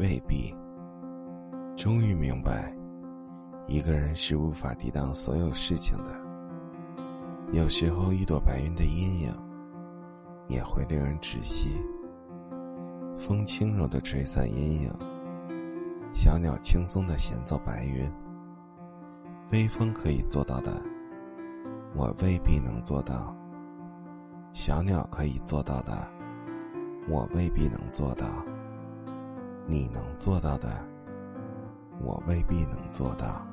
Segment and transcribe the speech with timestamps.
[0.00, 0.56] 未必。
[1.76, 2.74] 终于明白，
[3.66, 6.18] 一个人是无法抵挡所有事情的。
[7.52, 9.30] 有时候，一朵白云的阴影
[10.48, 11.76] 也会令人窒息。
[13.18, 14.90] 风轻柔的吹散阴影，
[16.14, 18.10] 小鸟轻松的衔奏白云。
[19.52, 20.82] 微风可以做到的，
[21.94, 23.36] 我未必能做到；
[24.50, 26.08] 小鸟可以做到的，
[27.06, 28.26] 我未必能做到。
[29.70, 30.68] 你能做到的，
[32.02, 33.46] 我未必能做到。